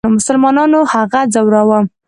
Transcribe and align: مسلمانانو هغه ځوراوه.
مسلمانانو 0.17 0.79
هغه 0.93 1.21
ځوراوه. 1.33 1.79